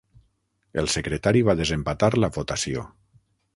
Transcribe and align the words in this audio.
El 0.83 0.89
secretari 0.93 1.45
va 1.49 1.55
desempatar 1.61 2.11
la 2.25 2.33
votació. 2.41 2.89